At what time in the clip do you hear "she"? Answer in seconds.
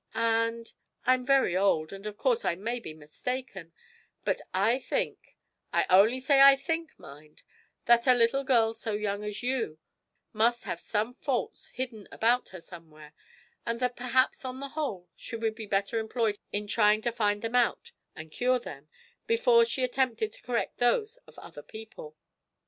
15.15-15.35, 19.65-19.83